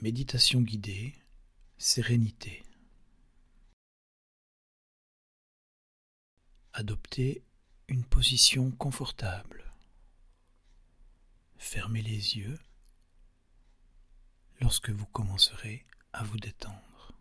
Méditation 0.00 0.60
guidée, 0.60 1.12
sérénité. 1.76 2.62
Adoptez 6.72 7.42
une 7.88 8.04
position 8.04 8.70
confortable. 8.70 9.72
Fermez 11.56 12.02
les 12.02 12.36
yeux 12.36 12.60
lorsque 14.60 14.90
vous 14.90 15.06
commencerez 15.06 15.84
à 16.12 16.22
vous 16.22 16.38
détendre. 16.38 17.12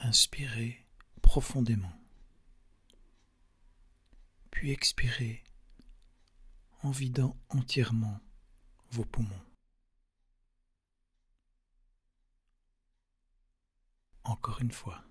Inspirez 0.00 0.86
profondément, 1.20 2.00
puis 4.50 4.70
expirez 4.70 5.44
en 6.82 6.90
vidant 6.92 7.36
entièrement 7.50 8.22
vos 8.90 9.04
poumons. 9.04 9.44
Encore 14.24 14.60
une 14.60 14.72
fois. 14.72 15.02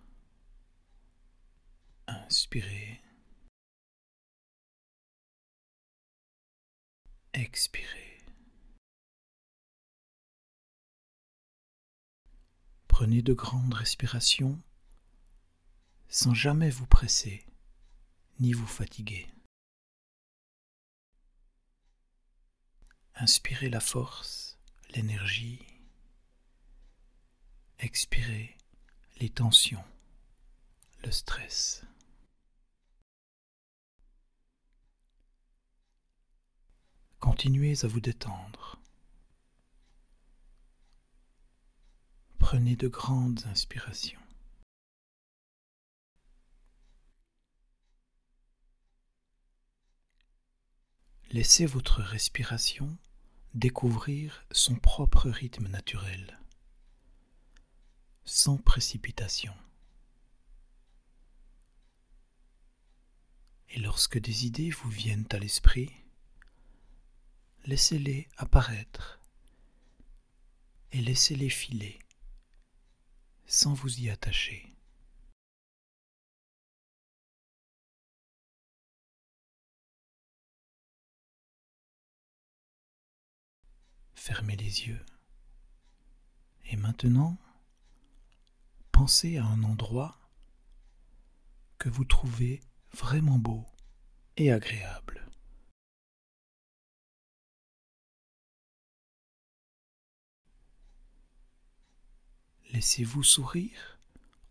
Inspirez. 2.08 3.02
Expirez. 7.34 8.18
Prenez 12.88 13.22
de 13.22 13.34
grandes 13.34 13.74
respirations 13.74 14.60
sans 16.10 16.34
jamais 16.34 16.70
vous 16.70 16.88
presser 16.88 17.46
ni 18.40 18.54
vous 18.54 18.66
fatiguer. 18.66 19.28
Inspirez 23.20 23.70
la 23.70 23.80
force, 23.80 24.60
l'énergie. 24.92 25.66
Expirez 27.80 28.56
les 29.20 29.30
tensions, 29.32 29.84
le 31.04 31.10
stress. 31.10 31.84
Continuez 37.20 37.84
à 37.84 37.88
vous 37.88 38.02
détendre. 38.02 38.80
Prenez 42.38 42.76
de 42.76 42.88
grandes 42.88 43.44
inspirations. 43.48 44.22
Laissez 51.32 51.66
votre 51.66 52.04
respiration 52.04 52.96
découvrir 53.54 54.46
son 54.52 54.76
propre 54.76 55.30
rythme 55.30 55.68
naturel, 55.68 56.40
sans 58.24 58.58
précipitation. 58.58 59.54
Et 63.70 63.80
lorsque 63.80 64.18
des 64.18 64.46
idées 64.46 64.70
vous 64.70 64.90
viennent 64.90 65.28
à 65.32 65.40
l'esprit, 65.40 65.92
laissez-les 67.66 68.28
apparaître 68.38 69.20
et 70.92 71.02
laissez-les 71.02 71.50
filer 71.50 72.00
sans 73.46 73.74
vous 73.74 74.00
y 74.00 74.10
attacher. 74.10 74.77
Fermez 84.28 84.58
les 84.58 84.88
yeux. 84.88 85.06
Et 86.66 86.76
maintenant, 86.76 87.38
pensez 88.92 89.38
à 89.38 89.46
un 89.46 89.64
endroit 89.64 90.20
que 91.78 91.88
vous 91.88 92.04
trouvez 92.04 92.60
vraiment 92.92 93.40
beau 93.40 93.66
et 94.36 94.52
agréable. 94.52 95.26
Laissez-vous 102.74 103.24
sourire 103.24 103.98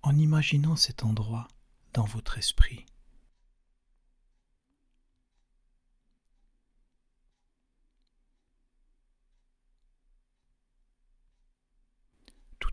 en 0.01 0.17
imaginant 0.17 0.77
cet 0.77 1.05
endroit 1.05 1.49
dans 1.93 2.07
votre 2.07 2.39
esprit. 2.39 2.87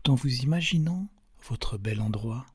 En 0.06 0.16
vous 0.16 0.42
imaginant 0.42 1.08
votre 1.48 1.78
bel 1.78 2.00
endroit, 2.00 2.46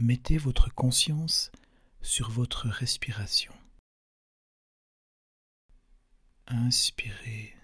mettez 0.00 0.38
votre 0.38 0.74
conscience 0.74 1.52
sur 2.00 2.30
votre 2.30 2.66
respiration. 2.66 3.52
Inspirez. 6.46 7.54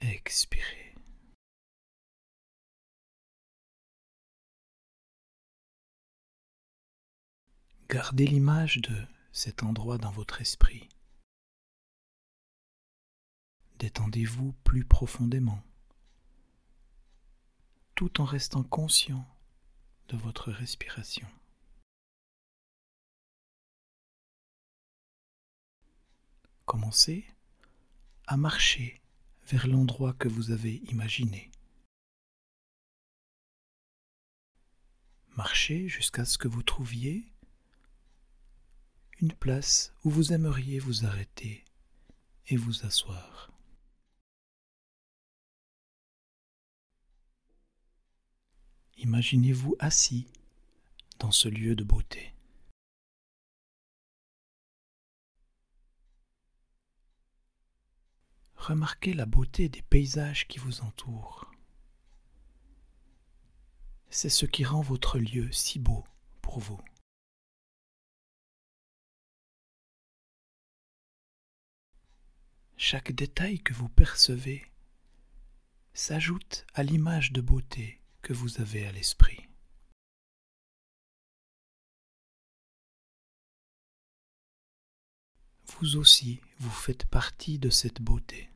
Expirez. 0.00 0.94
Gardez 7.90 8.26
l'image 8.26 8.78
de 8.78 9.06
cet 9.32 9.62
endroit 9.62 9.98
dans 9.98 10.10
votre 10.10 10.40
esprit. 10.40 10.88
Détendez-vous 13.78 14.52
plus 14.64 14.84
profondément, 14.84 15.62
tout 17.94 18.20
en 18.20 18.24
restant 18.24 18.64
conscient 18.64 19.24
de 20.08 20.16
votre 20.16 20.50
respiration. 20.50 21.28
Commencez 26.64 27.24
à 28.26 28.36
marcher 28.36 29.00
vers 29.46 29.68
l'endroit 29.68 30.12
que 30.12 30.28
vous 30.28 30.50
avez 30.50 30.76
imaginé. 30.90 31.50
Marchez 35.36 35.88
jusqu'à 35.88 36.24
ce 36.24 36.36
que 36.36 36.48
vous 36.48 36.64
trouviez 36.64 37.32
une 39.20 39.32
place 39.32 39.92
où 40.04 40.10
vous 40.10 40.32
aimeriez 40.32 40.80
vous 40.80 41.06
arrêter 41.06 41.64
et 42.48 42.56
vous 42.56 42.84
asseoir. 42.84 43.47
Imaginez-vous 48.98 49.76
assis 49.78 50.26
dans 51.20 51.30
ce 51.30 51.48
lieu 51.48 51.76
de 51.76 51.84
beauté. 51.84 52.34
Remarquez 58.56 59.14
la 59.14 59.24
beauté 59.24 59.68
des 59.68 59.82
paysages 59.82 60.48
qui 60.48 60.58
vous 60.58 60.80
entourent. 60.80 61.50
C'est 64.10 64.28
ce 64.28 64.46
qui 64.46 64.64
rend 64.64 64.80
votre 64.80 65.20
lieu 65.20 65.50
si 65.52 65.78
beau 65.78 66.04
pour 66.42 66.58
vous. 66.58 66.80
Chaque 72.76 73.12
détail 73.12 73.60
que 73.60 73.74
vous 73.74 73.88
percevez 73.88 74.66
s'ajoute 75.94 76.66
à 76.74 76.82
l'image 76.82 77.32
de 77.32 77.40
beauté 77.40 77.97
vous 78.32 78.60
avez 78.60 78.86
à 78.86 78.92
l'esprit. 78.92 79.48
Vous 85.80 85.96
aussi, 85.96 86.40
vous 86.58 86.70
faites 86.70 87.06
partie 87.06 87.58
de 87.58 87.70
cette 87.70 88.02
beauté. 88.02 88.50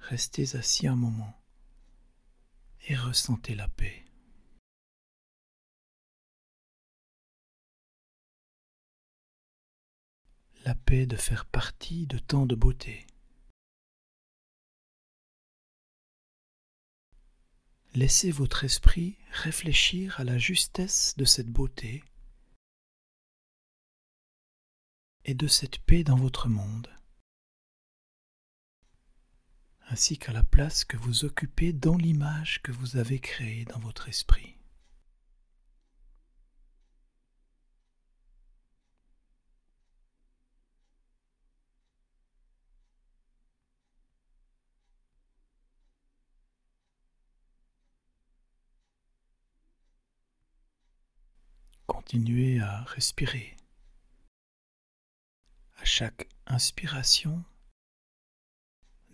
Restez 0.00 0.56
assis 0.56 0.86
un 0.86 0.96
moment 0.96 1.40
et 2.88 2.96
ressentez 2.96 3.54
la 3.54 3.68
paix. 3.68 4.04
La 10.64 10.74
paix 10.74 11.06
de 11.06 11.16
faire 11.16 11.46
partie 11.46 12.06
de 12.06 12.18
tant 12.18 12.46
de 12.46 12.54
beauté. 12.54 13.06
Laissez 17.94 18.30
votre 18.30 18.64
esprit 18.64 19.18
réfléchir 19.30 20.18
à 20.18 20.24
la 20.24 20.38
justesse 20.38 21.14
de 21.18 21.26
cette 21.26 21.50
beauté 21.50 22.02
et 25.26 25.34
de 25.34 25.46
cette 25.46 25.78
paix 25.78 26.02
dans 26.02 26.16
votre 26.16 26.48
monde, 26.48 26.88
ainsi 29.88 30.18
qu'à 30.18 30.32
la 30.32 30.42
place 30.42 30.86
que 30.86 30.96
vous 30.96 31.26
occupez 31.26 31.74
dans 31.74 31.98
l'image 31.98 32.62
que 32.62 32.72
vous 32.72 32.96
avez 32.96 33.18
créée 33.18 33.66
dans 33.66 33.80
votre 33.80 34.08
esprit. 34.08 34.56
Continuez 52.04 52.58
à 52.58 52.82
respirer. 52.82 53.56
À 55.76 55.84
chaque 55.84 56.28
inspiration, 56.46 57.44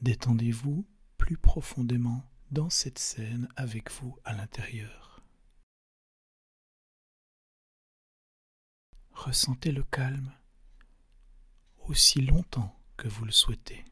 détendez-vous 0.01 0.87
plus 1.19 1.37
profondément 1.37 2.25
dans 2.51 2.71
cette 2.71 2.99
scène 2.99 3.47
avec 3.57 3.93
vous 3.93 4.19
à 4.25 4.33
l'intérieur. 4.33 5.23
Ressentez 9.13 9.71
le 9.71 9.83
calme 9.83 10.33
aussi 11.89 12.23
longtemps 12.23 12.75
que 12.97 13.07
vous 13.07 13.27
le 13.27 13.33
souhaitez. 13.33 13.85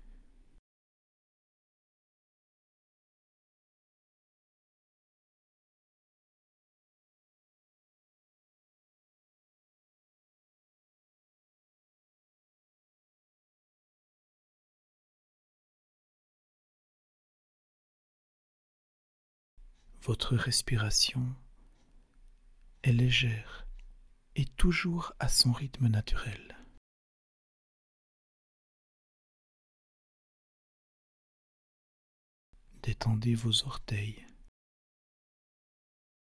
Votre 20.06 20.36
respiration 20.36 21.34
est 22.84 22.92
légère 22.92 23.66
et 24.36 24.44
toujours 24.44 25.12
à 25.18 25.26
son 25.26 25.50
rythme 25.50 25.88
naturel. 25.88 26.56
Détendez 32.84 33.34
vos 33.34 33.64
orteils, 33.64 34.24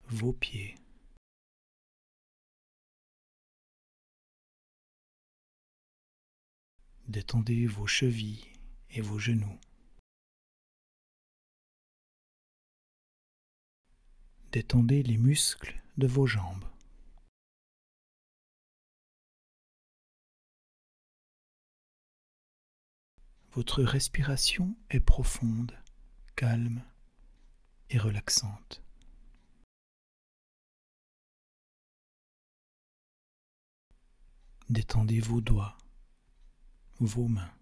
vos 0.05 0.33
pieds, 0.33 0.75
détendez 7.07 7.67
vos 7.67 7.87
chevilles 7.87 8.51
et 8.89 9.03
vos 9.03 9.19
genoux. 9.19 9.61
Détendez 14.51 15.03
les 15.03 15.19
muscles 15.19 15.79
de 15.99 16.07
vos 16.07 16.27
jambes. 16.27 16.65
Votre 23.53 23.83
respiration 23.83 24.75
est 24.89 25.01
profonde, 25.01 25.79
calme 26.35 26.83
et 27.91 27.99
relaxante. 27.99 28.83
Détendez 34.71 35.21
vos 35.21 35.43
doigts, 35.43 35.77
vos 37.01 37.29
mains. 37.29 37.53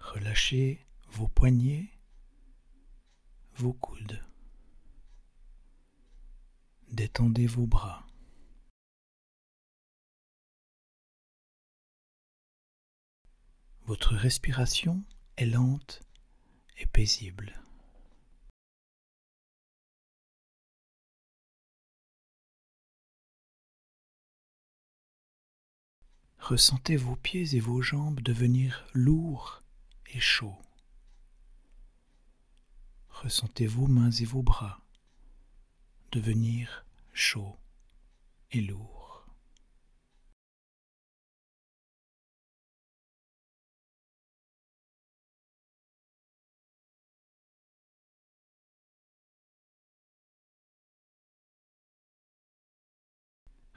Relâchez 0.00 0.84
vos 1.10 1.28
poignets 1.28 1.92
vos 3.58 3.72
coudes. 3.72 4.24
Détendez 6.92 7.48
vos 7.48 7.66
bras. 7.66 8.06
Votre 13.82 14.14
respiration 14.14 15.02
est 15.36 15.46
lente 15.46 16.02
et 16.76 16.86
paisible. 16.86 17.60
Ressentez 26.38 26.96
vos 26.96 27.16
pieds 27.16 27.56
et 27.56 27.60
vos 27.60 27.82
jambes 27.82 28.20
devenir 28.20 28.86
lourds 28.94 29.64
et 30.14 30.20
chauds. 30.20 30.67
Ressentez 33.22 33.66
vos 33.66 33.88
mains 33.88 34.12
et 34.12 34.24
vos 34.24 34.42
bras 34.42 34.80
devenir 36.12 36.84
chauds 37.12 37.58
et 38.52 38.60
lourds. 38.60 39.26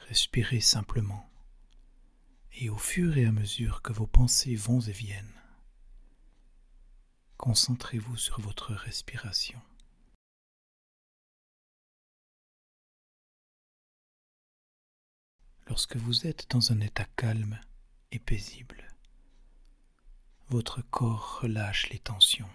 Respirez 0.08 0.60
simplement 0.62 1.28
et 2.54 2.70
au 2.70 2.78
fur 2.78 3.18
et 3.18 3.26
à 3.26 3.32
mesure 3.32 3.82
que 3.82 3.92
vos 3.92 4.06
pensées 4.06 4.56
vont 4.56 4.82
et 4.82 4.92
viennent, 4.92 5.41
Concentrez-vous 7.42 8.18
sur 8.18 8.40
votre 8.40 8.72
respiration. 8.72 9.60
Lorsque 15.66 15.96
vous 15.96 16.28
êtes 16.28 16.52
dans 16.52 16.72
un 16.72 16.80
état 16.82 17.06
calme 17.16 17.60
et 18.12 18.20
paisible, 18.20 18.88
votre 20.50 20.84
corps 20.84 21.40
relâche 21.42 21.90
les 21.90 21.98
tensions. 21.98 22.48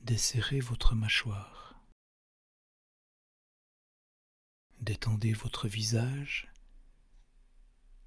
Desserrez 0.00 0.60
votre 0.60 0.94
mâchoire. 0.94 1.78
Détendez 4.80 5.34
votre 5.34 5.68
visage 5.68 6.53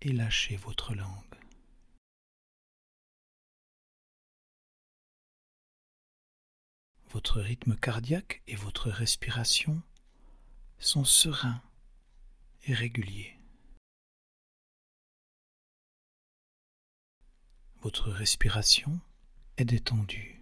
et 0.02 0.12
lâchez 0.12 0.56
votre 0.56 0.94
langue. 0.94 1.24
Votre 7.10 7.42
rythme 7.42 7.76
cardiaque 7.76 8.42
et 8.48 8.56
votre 8.56 8.90
respiration 8.90 9.82
sont 10.78 11.06
sereins 11.06 11.62
et 12.66 12.74
réguliers. 12.74 13.40
Votre 17.82 18.12
respiration 18.12 19.00
est 19.58 19.66
détendue. 19.66 20.37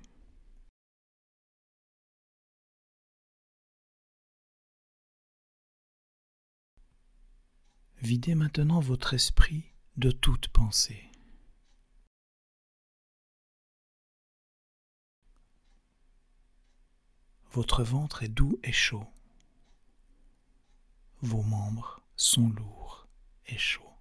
Videz 8.05 8.35
maintenant 8.35 8.81
votre 8.81 9.15
esprit 9.15 9.63
de 9.97 10.11
toute 10.11 10.49
pensée. 10.49 11.09
Votre 17.53 17.83
ventre 17.83 18.21
est 18.21 18.27
doux 18.27 18.59
et 18.63 18.71
chaud. 18.71 19.07
Vos 21.23 21.41
membres 21.41 22.03
sont 22.15 22.47
lourds 22.49 23.07
et 23.47 23.57
chauds. 23.57 23.97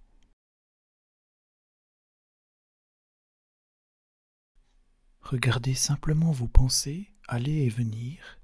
Regardez 5.21 5.73
simplement 5.73 6.31
vos 6.31 6.47
pensées 6.47 7.11
aller 7.27 7.63
et 7.63 7.69
venir 7.69 8.37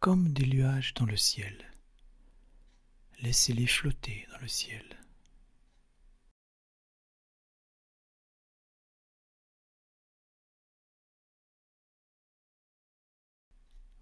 comme 0.00 0.34
des 0.34 0.46
nuages 0.46 0.92
dans 0.92 1.06
le 1.06 1.16
ciel. 1.16 1.72
Laissez-les 3.22 3.66
flotter 3.66 4.28
dans 4.32 4.38
le 4.40 4.48
ciel. 4.48 4.97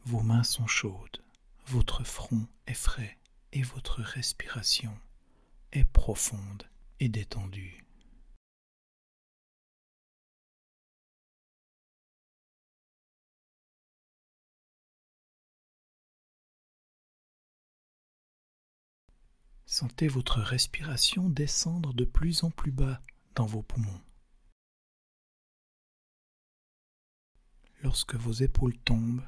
Vos 0.07 0.23
mains 0.23 0.45
sont 0.45 0.69
chaudes, 0.69 1.21
votre 1.67 2.05
front 2.05 2.47
est 2.69 2.75
frais 2.75 3.19
et 3.51 3.63
votre 3.63 4.03
respiration 4.03 4.97
est 5.73 5.85
profonde 5.85 6.63
et 7.01 7.09
détendue. 7.09 7.85
Sentez 19.65 20.07
votre 20.07 20.41
respiration 20.41 21.29
descendre 21.29 21.93
de 21.95 22.05
plus 22.05 22.45
en 22.45 22.53
plus 22.53 22.71
bas 22.71 23.03
dans 23.35 23.47
vos 23.47 23.63
poumons. 23.63 24.01
Lorsque 27.83 28.15
vos 28.15 28.33
épaules 28.33 28.79
tombent, 28.79 29.25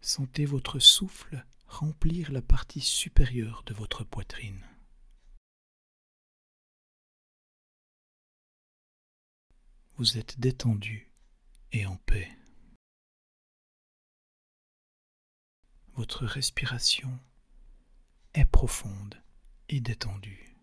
Sentez 0.00 0.46
votre 0.46 0.78
souffle 0.78 1.44
remplir 1.66 2.32
la 2.32 2.42
partie 2.42 2.80
supérieure 2.80 3.62
de 3.64 3.74
votre 3.74 4.04
poitrine. 4.04 4.64
Vous 9.96 10.16
êtes 10.16 10.38
détendu 10.38 11.10
et 11.72 11.84
en 11.86 11.96
paix. 11.96 12.30
Votre 15.94 16.24
respiration 16.24 17.18
est 18.34 18.44
profonde 18.44 19.20
et 19.68 19.80
détendue. 19.80 20.56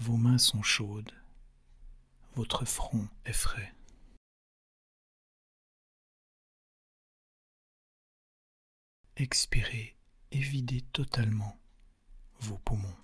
Vos 0.00 0.18
mains 0.18 0.38
sont 0.38 0.62
chaudes, 0.62 1.14
votre 2.34 2.66
front 2.66 3.08
est 3.24 3.32
frais. 3.32 3.72
Expirez 9.16 9.94
et 10.32 10.40
videz 10.40 10.80
totalement 10.92 11.56
vos 12.40 12.58
poumons. 12.58 12.96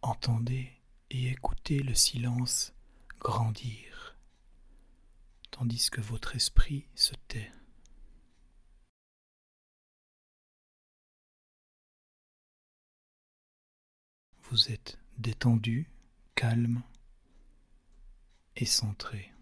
Entendez 0.00 0.72
et 1.10 1.28
écoutez 1.28 1.80
le 1.80 1.94
silence 1.94 2.72
grandir, 3.18 4.16
tandis 5.50 5.90
que 5.90 6.00
votre 6.00 6.34
esprit 6.34 6.88
se 6.94 7.12
tait. 7.28 7.52
Vous 14.50 14.72
êtes 14.72 14.98
détendu, 15.16 15.88
calme 16.34 16.82
et 18.56 18.66
centré. 18.66 19.32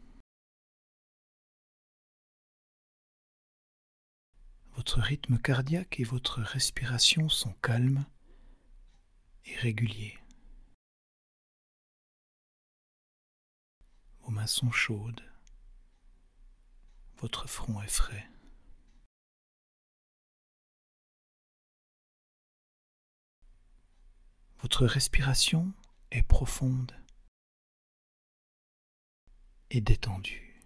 Votre 4.73 5.01
rythme 5.01 5.39
cardiaque 5.39 5.99
et 5.99 6.05
votre 6.05 6.43
respiration 6.43 7.31
sont 7.31 7.55
calmes 7.63 8.05
et 9.47 9.57
réguliers. 9.57 10.19
Vos 14.21 14.31
mains 14.31 14.47
sont 14.47 14.71
chaudes, 14.71 15.25
votre 17.17 17.49
front 17.49 17.81
est 17.81 17.89
frais. 17.89 18.29
Votre 24.61 24.87
respiration 24.87 25.73
est 26.11 26.23
profonde 26.23 26.93
et 29.71 29.81
détendue. 29.81 30.61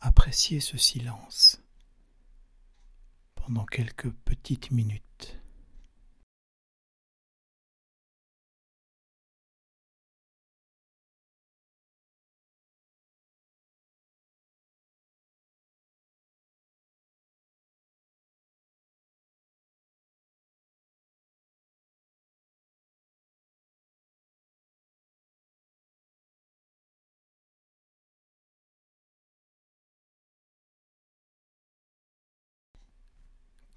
Appréciez 0.00 0.60
ce 0.60 0.76
silence 0.76 1.62
pendant 3.34 3.64
quelques 3.64 4.10
petites 4.10 4.70
minutes. 4.70 5.40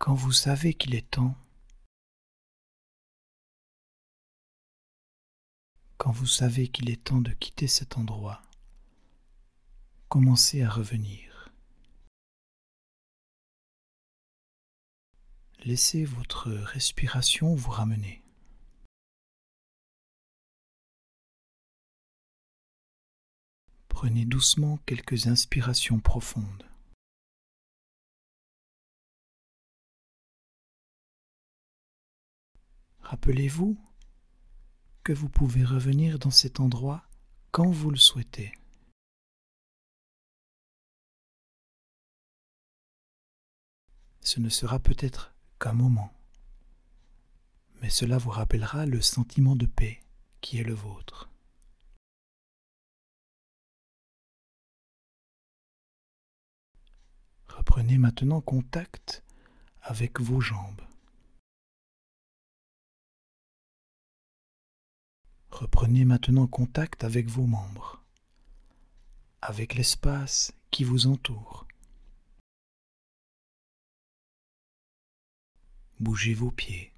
Quand 0.07 0.15
vous 0.15 0.31
savez 0.31 0.73
qu'il 0.73 0.95
est 0.95 1.11
temps, 1.11 1.35
quand 5.97 6.11
vous 6.11 6.25
savez 6.25 6.69
qu'il 6.69 6.89
est 6.89 7.03
temps 7.03 7.19
de 7.19 7.33
quitter 7.33 7.67
cet 7.67 7.97
endroit, 7.97 8.41
commencez 10.07 10.63
à 10.63 10.69
revenir. 10.69 11.51
Laissez 15.65 16.05
votre 16.05 16.51
respiration 16.51 17.53
vous 17.53 17.71
ramener. 17.71 18.23
Prenez 23.89 24.23
doucement 24.23 24.77
quelques 24.85 25.27
inspirations 25.27 25.99
profondes. 25.99 26.66
Rappelez-vous 33.07 33.77
que 35.05 35.13
vous 35.13 35.29
pouvez 35.29 35.63
revenir 35.63 36.19
dans 36.19 36.29
cet 36.29 36.59
endroit 36.59 37.05
quand 37.51 37.71
vous 37.71 37.89
le 37.89 37.95
souhaitez. 37.95 38.51
Ce 44.19 44.41
ne 44.41 44.49
sera 44.49 44.79
peut-être 44.79 45.33
qu'un 45.57 45.71
moment, 45.71 46.11
mais 47.81 47.89
cela 47.89 48.17
vous 48.17 48.31
rappellera 48.31 48.85
le 48.85 49.01
sentiment 49.01 49.55
de 49.55 49.67
paix 49.67 50.03
qui 50.41 50.57
est 50.57 50.65
le 50.65 50.73
vôtre. 50.73 51.29
Reprenez 57.47 57.97
maintenant 57.97 58.41
contact 58.41 59.23
avec 59.81 60.19
vos 60.19 60.41
jambes. 60.41 60.86
Reprenez 65.59 66.05
maintenant 66.05 66.45
contact 66.45 67.03
avec 67.03 67.27
vos 67.29 67.47
membres, 67.47 68.03
avec 69.41 69.73
l'espace 69.73 70.53
qui 70.69 70.83
vous 70.83 71.07
entoure. 71.07 71.65
Bougez 75.99 76.35
vos 76.35 76.51
pieds, 76.51 76.93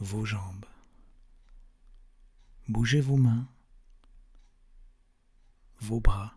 vos 0.00 0.24
jambes. 0.24 0.66
Bougez 2.66 3.00
vos 3.00 3.18
mains, 3.18 3.46
vos 5.78 6.00
bras. 6.00 6.36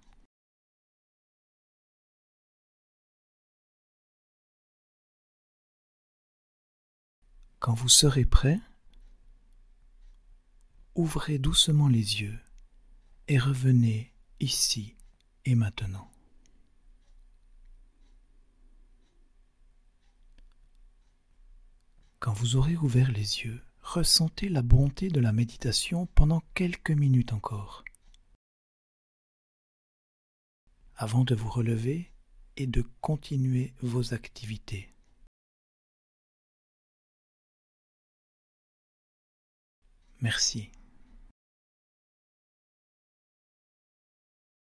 Quand 7.62 7.76
vous 7.76 7.90
serez 7.90 8.26
prêt, 8.26 8.60
ouvrez 10.96 11.38
doucement 11.38 11.88
les 11.88 12.22
yeux 12.22 12.40
et 13.28 13.38
revenez 13.38 14.12
ici 14.40 14.96
et 15.46 15.54
maintenant. 15.54 16.10
Quand 22.18 22.34
vous 22.34 22.56
aurez 22.56 22.76
ouvert 22.78 23.12
les 23.12 23.42
yeux, 23.42 23.62
ressentez 23.84 24.50
la 24.50 24.64
bonté 24.64 25.10
de 25.10 25.20
la 25.20 25.32
méditation 25.32 26.08
pendant 26.16 26.42
quelques 26.56 26.90
minutes 26.90 27.32
encore, 27.32 27.86
avant 30.96 31.24
de 31.24 31.36
vous 31.36 31.50
relever 31.50 32.12
et 32.58 32.66
de 32.66 32.84
continuer 33.02 33.76
vos 33.84 34.16
activités. 34.16 34.91
Merci. 40.22 40.70